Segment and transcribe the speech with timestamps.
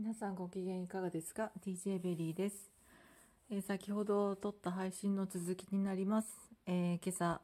[0.00, 2.70] 皆さんご機嫌いかがですか ?DJ ベリーです、
[3.50, 6.28] えー、先ほど撮った配信の続きになります。
[6.68, 7.40] えー、今朝、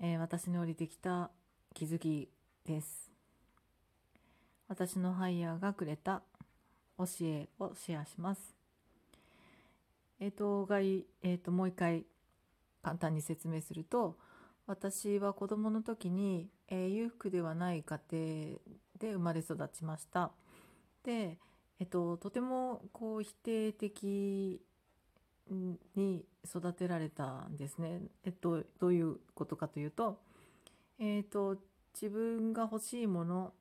[0.00, 1.32] えー、私に降りてきた
[1.74, 2.28] 気づき
[2.64, 3.10] です。
[4.68, 6.22] 私のハイヤーがくれた
[6.96, 8.54] 教えをシェアします。
[10.20, 12.04] えっ、と、外、えっ、と、もう一回
[12.84, 14.16] 簡単に説明すると、
[14.68, 18.58] 私は子供の時に、え裕福ではない家庭
[19.00, 20.30] で生まれ育ちました。
[21.04, 21.38] で、
[21.80, 24.60] えっと、とてもこう否定的
[25.96, 28.00] に育てられたんですね。
[28.24, 30.20] えっと、どういうことかというと、
[30.98, 31.56] えっと、
[31.94, 33.52] 自分が欲しいもの、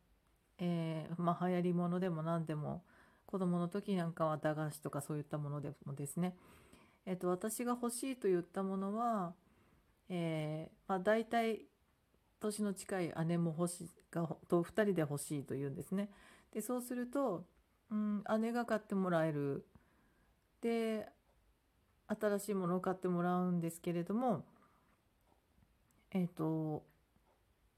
[0.60, 2.84] えー、まあ、流行りものでも何でも
[3.26, 6.36] 子供の時なんかは駄菓子とかそういったものでもですね、
[7.06, 9.34] えっと、私が欲しいと言ったものは、
[10.10, 11.62] えー、まあ、大体
[12.40, 16.10] 年の近い姉も欲しがと2人で欲しいというんですね。
[16.54, 17.46] でそうすると、
[17.90, 19.66] うん、姉が買ってもらえる。
[20.62, 21.08] で
[22.08, 24.46] 新しいものを買ってもらうんですけれども
[26.12, 26.84] えっ、ー、と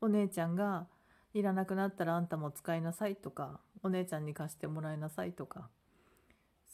[0.02, 0.88] お姉ちゃんが
[1.34, 5.70] いらなくなったらあんたも使いなさいとかお姉ちゃんに貸してもらいなさいとか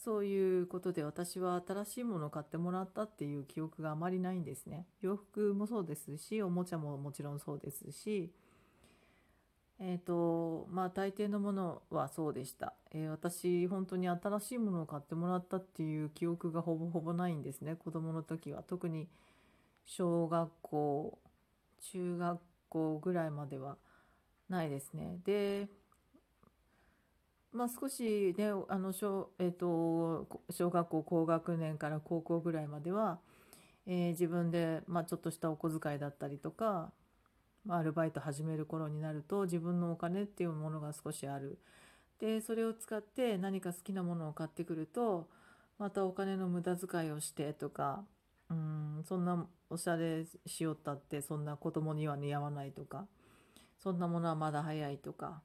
[0.02, 4.86] そういうことで私は新しいものを買ってもらったっていう記憶があまりないんですね。
[5.02, 8.32] 洋服もそうですしおもちゃももちろんそうですし
[9.80, 17.76] えっ、ー、とまあ大抵のものはそうでした、えー、私本当に新しいものを買ってもらったっていう記憶がほぼほぼないんですね。
[17.76, 18.62] 子供の時は。
[18.62, 19.08] 特に
[19.86, 21.18] 小学校
[21.92, 23.76] 中学校ぐらいまでは
[24.50, 25.18] ないですね。
[25.24, 25.68] で
[27.52, 33.18] まあ少しねあの小,、えーと、小学校高学年から高校ぐらいまでは、
[33.86, 36.92] えー、自分で、まあ、ちょっとしたお小遣いだったりとか
[37.68, 41.58] アルバイト始める頃になると自分のお金っていうものが少しある。
[42.18, 45.28] でそれを使って何か好きなものを買ってくると
[45.78, 48.04] またお金の無駄遣いをしてとか
[48.50, 53.06] うんそんなおしゃれしよったってそんな子供には似合わないとか
[53.78, 55.42] そんなものはまだ早いとか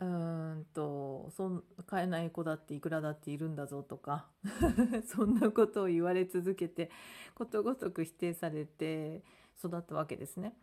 [0.00, 4.26] うんとそん買えない子だっていくらだっているんだぞとか
[5.06, 6.90] そんなことを言われ続けて
[7.36, 9.22] ことごとく否定されて
[9.64, 10.54] 育ったわけですね。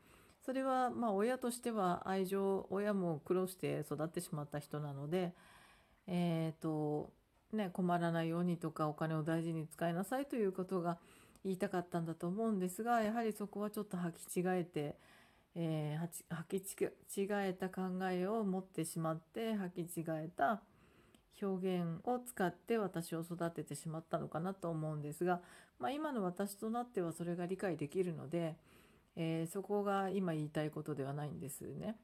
[0.46, 5.34] それはまあ親としては愛情親も苦労して育ってしまった人なので、
[6.08, 7.12] えーと
[7.54, 10.98] ね、困らないようにとかお金を大事に使いなさいということが
[11.44, 14.96] 言いたかったんだと思うんですがやはりそこはちょっと履き違えて、
[15.56, 15.98] え、
[16.30, 17.82] 履き違えた考
[18.12, 20.62] えを持ってしまって履き違えた
[21.42, 25.42] 表現を使って私を育ててしまったのかなと思うんですが、
[25.80, 28.56] まあ、今の私となってはそれが理解できるので、
[29.16, 31.96] えー、そこが今言いたいことではないんですね。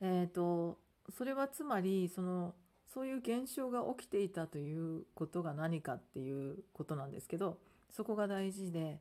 [0.00, 0.78] えーと、
[1.16, 2.54] それはつまりその
[2.86, 7.58] そういう現象が起きていたということが何かっていうことなんですけど
[7.90, 8.98] そこが大事で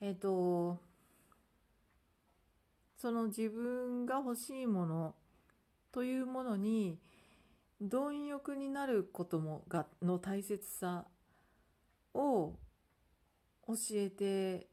[0.00, 0.80] えっ、ー、と
[2.96, 5.14] その自分が欲しいもの
[5.92, 6.98] というものに
[7.80, 11.04] 貪欲になることもがの大切さ
[12.14, 12.54] を
[13.66, 14.68] 教えて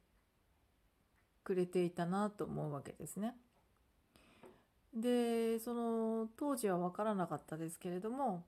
[1.49, 3.35] くれていたなと思うわけですね。
[4.93, 8.43] でその当時は分からなかったですけれども、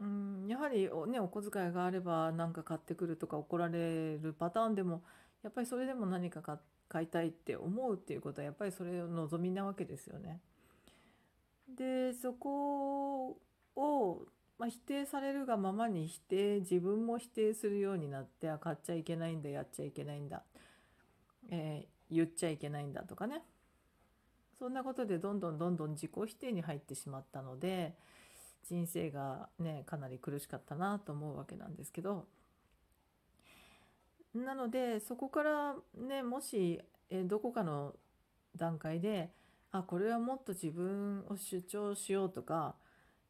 [0.00, 5.02] うん、やはりお,、ね、お小遣いがあれば何か買ってくるとか怒られるパターンでも
[5.44, 6.42] やっぱりそれでも何か
[6.88, 10.40] 買いたいって思うっていうことはやっぱりそれを望みなわけですよね。
[11.68, 13.38] でそこ
[13.76, 14.26] を、
[14.58, 20.42] まあ、否定されるがままに否定自分も否定するようになってあ買っちゃいけないんだやっちゃいけないんだ
[21.54, 23.42] えー、言っちゃいけないんだとかね。
[24.58, 27.94] そんなことでどんどんどんどん自己否定に入ってしまったので
[28.68, 32.26] 人生がねかなり苦しかったなと思うわけなんですけど。
[34.34, 37.94] なのでそこからねもし、えー、どこかの
[38.56, 39.30] 段階で
[39.70, 42.74] あこれはもっと自分を主張しようとか、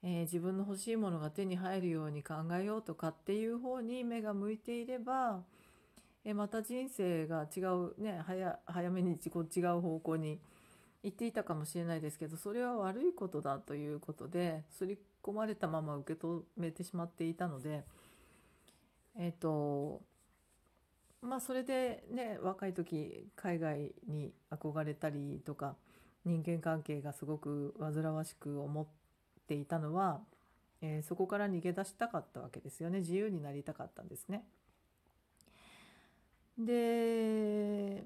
[0.03, 5.43] えー、自分の欲しいものが手に入るように考えようとかっていう方に目が向いていれば
[6.25, 10.41] えまた人生が違うね早早めにこう違う方向に
[11.03, 17.85] 行っていたかもしれないですけどそれは悪いことだということで刷り込まれたまま受け止めてしまっていたので
[19.17, 20.01] えっ、と
[21.21, 25.77] まあそれでね若い時海外に憧れたりとか
[26.25, 28.87] 人間関係がすごく煩わしく思っ
[29.47, 30.21] ていたのは、
[30.81, 34.43] えー、そこから逃げ出したかったわけですよね自由になりたかったんですね。
[36.59, 38.05] で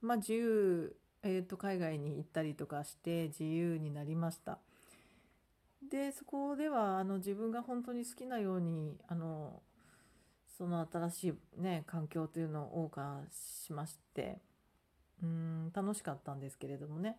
[0.00, 4.58] まあ自由えー、と海外に行ったりとかして自由になりました。
[5.88, 9.62] でそこではあの自分が本当に好きなようにあの
[10.56, 14.38] その新しい、ね、環境というのを謳歌しまして
[15.22, 17.18] うん楽しかったんですけれどもね。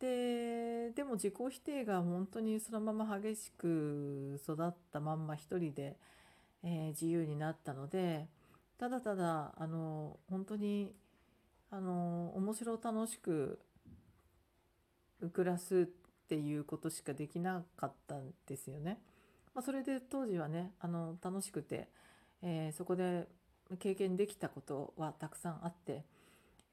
[0.00, 5.96] ででも自己否定が本当にそのまま激しく育ったまんま一人で、
[6.62, 8.28] えー、自由になったので
[8.78, 10.92] ただただあの本当に
[11.70, 13.58] あの面白楽しく
[15.32, 19.00] 暮らすっていうことしかできなかったんですよね。
[19.54, 21.88] まあ、それで当時はねあの楽しくて、
[22.42, 23.26] えー、そこで
[23.80, 26.04] 経験できたことはたくさんあって、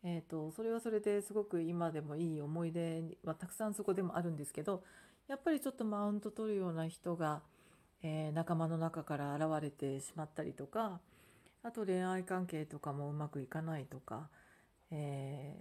[0.03, 4.83] えーと、それはそれですごく今でもいい思い出はたくさんそこでもあるんですけど
[5.27, 7.41] やっぱりちょっとマウント取るような人が、
[8.03, 10.99] えー、仲間の中から現れてしまったりとか
[11.65, 14.29] あと恋愛関係とかもうまくいかないとか、
[14.91, 15.57] え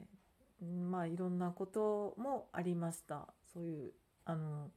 [0.62, 3.93] ー、まあいろんなこともありましたそういう
[4.27, 4.69] あの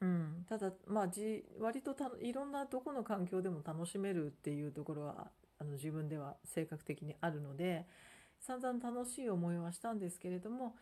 [0.00, 5.28] うんただまあじ割とたいろんなどこの環境でも楽しめるっていうところは
[5.60, 7.86] あの自分では性格的にあるので
[8.40, 10.74] 散々楽しい思いはしたんですけれども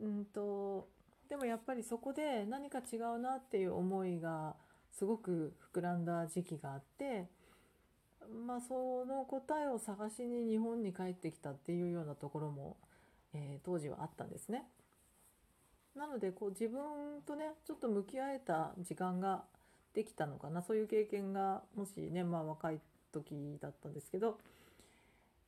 [0.00, 0.88] うんと
[1.28, 4.56] でもやっぱりそこで何か違うなっていう思いが
[4.90, 7.28] すごく膨らんだ時期があって。
[8.32, 12.76] まあ、その答えを探しに日本に帰ってきたっていうようなところも、
[13.34, 14.64] えー、当時はあったんですね。
[15.96, 16.80] なのでこう自分
[17.26, 19.44] とねちょっと向き合えた時間が
[19.92, 22.80] できたのかなそういう経験がもしねまあ若い
[23.12, 24.38] 時だったんですけど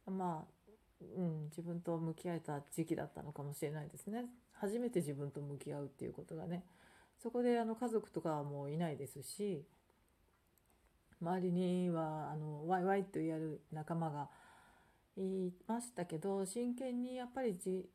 [0.06, 4.26] まあ、うん、自分と向き合えた時期だったのかもしれないですね。
[4.52, 6.62] 初めて自分と向き合うっていうことがね
[7.22, 9.64] そこであの家族とかもういないですし
[11.20, 14.28] 周りにはあのワイワイと言える仲間が
[15.16, 17.88] いましたけど真剣にやっぱり自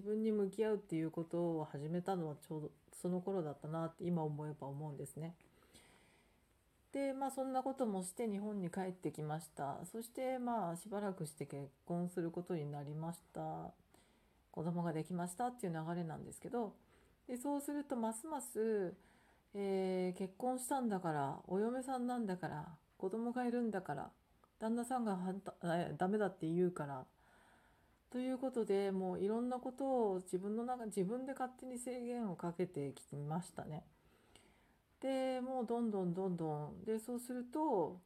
[0.00, 2.70] 分に向き合うっていうことを始めたのはちょうど
[3.00, 5.34] その頃だったなって今思えば思うんですね。
[6.92, 13.72] でまあそんなこともして日本に帰ってきましたそしてまあしばらくして結婚することになりました
[14.50, 16.74] 子供ができましたっていう流れなんですけど
[17.26, 18.92] でそうするとますます
[19.54, 24.10] えー、結婚したんだからお嫁さんなんだから子供がいるんだから
[24.58, 25.18] 旦那さんが
[25.98, 27.04] ダメだって言うから
[28.10, 33.84] ということでもういろんなことを自分の中自分で勝手に制限をかけてきましたね。
[35.00, 38.00] でもうどんどんどんどんでそうすると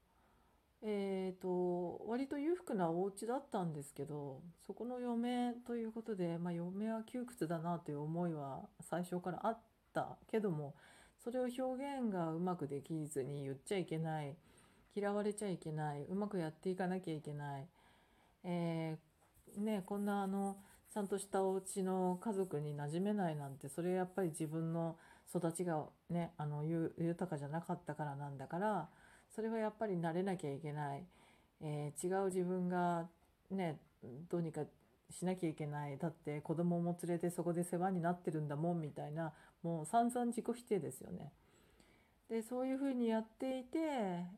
[0.82, 9.58] えーと、割と裕福なお家だったんですけどそこの嫁ということで、まあ、嫁は窮屈だなという思いは最初からあっ
[9.92, 10.74] たけども
[11.26, 14.36] それを表現がうまくできずに言っちゃいけない。
[14.94, 16.04] 嫌われちゃいけない。
[16.04, 17.66] うまくやっていかなきゃいけない、
[18.44, 20.56] えー、ねこんなあの
[20.88, 24.96] ちゃんとしたお家の家族に馴染めないなんてそれやっぱり自分の
[25.34, 28.88] 育ちがねあの豊かじゃなかったからなんだから
[29.34, 31.04] それはやっぱり慣れなきゃいけない、
[31.60, 33.08] えー、違う自分が
[33.50, 33.80] ね
[34.30, 34.60] どうにか
[35.10, 39.32] しなきゃいけないだって子供も連れてそこで世話になってるんだもんみたいな
[39.62, 41.32] もう散々自己否定ですよね。
[42.28, 43.78] でそういうふうにやっていて、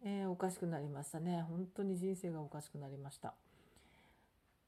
[0.05, 3.35] えー、おかしくなりましたね本当に人生がおかしくなりました。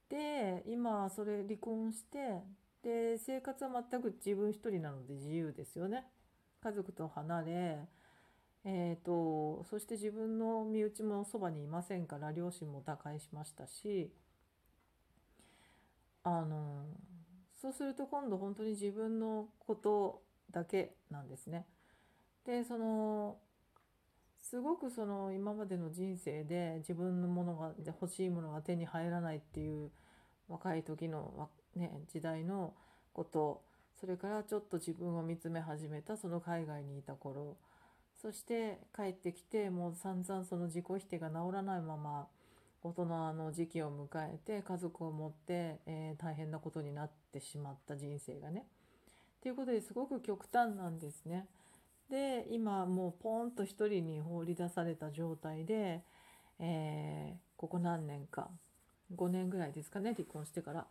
[0.08, 2.42] で今それ離婚して
[2.82, 6.06] で生活は全く自分一人なので自由ですよね。
[6.62, 7.78] 家族と離れ
[8.64, 14.10] えーとそして自分の身内もそばにいませんから両親も他界しましたし
[16.22, 16.84] あの
[17.60, 21.66] そうすると今度本当に自分のことだけなんですね。
[22.46, 23.36] でその
[24.40, 29.90] すごくその今までの人生で自分のものが欲しいものが手に入らないっていう
[30.48, 32.74] 若い時の、ね、時代の
[33.12, 33.62] こと
[34.00, 37.58] それからちょっと自分を見つめ始めたその海外にいた頃
[38.20, 42.26] そして帰ってきてもう散々その自己否定が治らないまま
[42.82, 48.64] 大人の時期を迎えて家族を持って、えー、大変なことになってしまった人生がね。
[49.42, 51.46] ということですごく極端なんですね。
[52.10, 56.02] で今もうポーンと一人に放り出された状態で、
[56.58, 58.48] えー、ここ何年か
[59.14, 60.86] 5年ぐらいですかね離婚してから、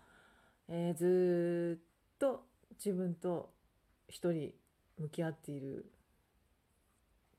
[0.70, 2.44] えー、ずっと
[2.84, 3.50] 自分と
[4.08, 4.52] 一人
[4.98, 5.92] 向き合っている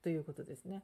[0.02, 0.82] ということですね。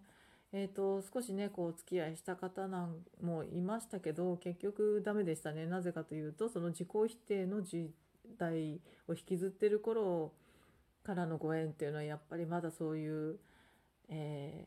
[0.53, 7.91] えーと、少しねこうお付き合いした方なんもいましたけど結局ダメでしたねなぜかというとその自己否定の時
[8.38, 10.33] 代を引きずってる頃
[11.05, 13.37] からのご縁っていうのはやっぱりまだそういう、
[14.09, 14.67] え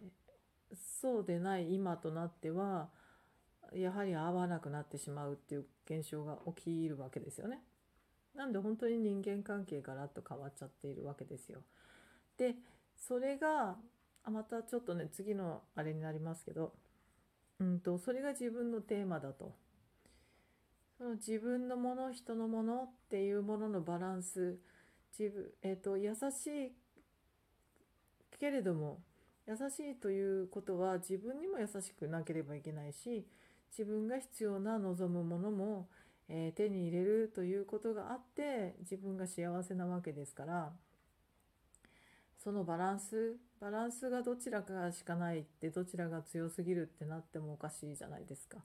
[0.74, 2.89] ー、そうでない今となっては
[3.74, 7.62] やはり合わなくなってしまうっていう現象が起きるわけですよね。
[8.36, 11.59] なんで本当に人間関係がらっと変わっちゃっているわけですよ。
[12.38, 12.55] で
[12.95, 13.75] それが
[14.29, 16.74] またちょっとね次のあれになりますけど、
[17.59, 19.53] うんと、それが自分のテーマだと。
[20.98, 24.57] その自分のもの人のものっていうもののバランス。
[25.17, 26.71] 自分、えーと、優しい
[28.39, 29.01] けれども
[29.48, 33.25] 優しいということは自分にも優しくなければいけないし
[33.71, 35.89] 自分が必要な望むものも、
[36.29, 40.71] えー、手に入れるということがあって自分が幸せなわけですから。
[42.41, 48.57] そのバランスバランスがどちらかしかないってどちらが強すぎるってなってもおかしいじゃないですか。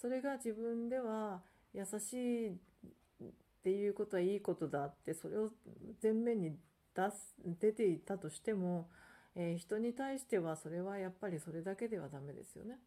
[0.00, 2.56] それが自分では優しいっ
[3.62, 5.50] ていうことはいいことだってそれを
[6.02, 6.56] 前面に
[6.94, 8.88] 出す出ていたとしても、
[9.34, 12.78] えー、人に対してはそれはやっぱりそれだけではダメですよね。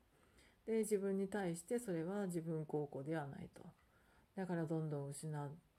[0.66, 3.64] で自分に対してそれは自分孝行ではないと。
[4.36, 5.28] だからどんどん失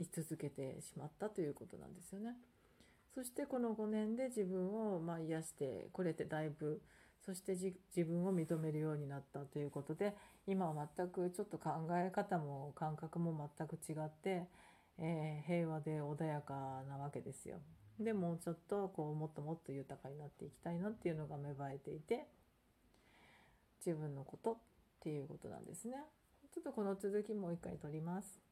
[0.00, 2.34] い続けてしまったということなんですよね。
[3.18, 6.80] そしてこの5年で自分をま癒してこれてだいぶ
[7.26, 7.74] そして自
[8.08, 10.14] 分を認めるようになったということで
[10.46, 14.44] 今は全くちょっと考え方も感覚も全く違って、
[15.00, 17.56] えー、平和で穏やかなわけですよ。
[17.98, 22.28] でもうちょっとこうもっともっと豊かになっていきたいなっていうのが芽生えていて
[23.84, 24.56] 自分のことっ
[25.00, 25.96] ていうことなんですね。
[26.54, 28.47] ちょっとこの続きもう一回取ります。